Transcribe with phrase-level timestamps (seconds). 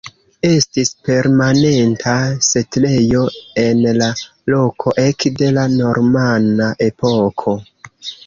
[0.47, 2.13] Estis permanenta
[2.47, 3.21] setlejo
[3.65, 4.09] en la
[4.53, 7.55] loko ekde la normana epoko.